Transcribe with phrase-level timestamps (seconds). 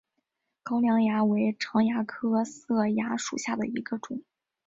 [0.63, 4.23] 高梁蚜为常蚜科色蚜属下的一个种。